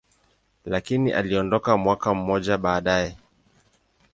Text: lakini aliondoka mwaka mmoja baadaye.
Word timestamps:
lakini 0.65 1.11
aliondoka 1.13 1.77
mwaka 1.77 2.13
mmoja 2.13 2.57
baadaye. 2.57 3.17